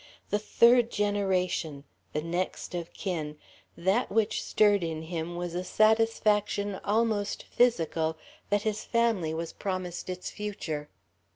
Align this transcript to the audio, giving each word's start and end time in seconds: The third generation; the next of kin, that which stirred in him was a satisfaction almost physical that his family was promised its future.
The 0.31 0.39
third 0.39 0.89
generation; 0.89 1.83
the 2.11 2.23
next 2.23 2.73
of 2.73 2.91
kin, 2.91 3.37
that 3.77 4.11
which 4.11 4.41
stirred 4.43 4.83
in 4.83 5.03
him 5.03 5.35
was 5.35 5.53
a 5.53 5.63
satisfaction 5.63 6.79
almost 6.83 7.43
physical 7.51 8.17
that 8.49 8.63
his 8.63 8.83
family 8.83 9.31
was 9.31 9.53
promised 9.53 10.09
its 10.09 10.31
future. 10.31 10.89